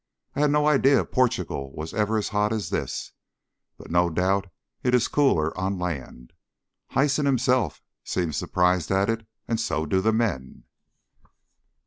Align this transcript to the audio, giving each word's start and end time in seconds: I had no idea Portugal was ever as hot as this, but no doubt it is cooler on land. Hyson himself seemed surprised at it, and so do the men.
I 0.35 0.39
had 0.39 0.49
no 0.49 0.67
idea 0.67 1.05
Portugal 1.05 1.71
was 1.75 1.93
ever 1.93 2.17
as 2.17 2.29
hot 2.29 2.51
as 2.51 2.71
this, 2.71 3.11
but 3.77 3.91
no 3.91 4.09
doubt 4.09 4.47
it 4.81 4.95
is 4.95 5.07
cooler 5.07 5.55
on 5.55 5.77
land. 5.77 6.33
Hyson 6.89 7.27
himself 7.27 7.83
seemed 8.03 8.33
surprised 8.33 8.89
at 8.89 9.11
it, 9.11 9.27
and 9.47 9.59
so 9.59 9.85
do 9.85 10.01
the 10.01 10.11
men. 10.11 10.63